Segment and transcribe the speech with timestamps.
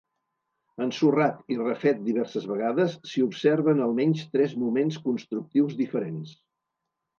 [0.85, 6.37] Ensorrat i refet diverses vegades, s'hi observen almenys tres moments constructius diferents.